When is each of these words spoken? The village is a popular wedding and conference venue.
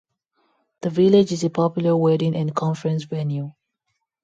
The 0.81 0.89
village 0.89 1.31
is 1.31 1.43
a 1.43 1.51
popular 1.51 1.95
wedding 1.95 2.35
and 2.35 2.55
conference 2.55 3.03
venue. 3.03 3.51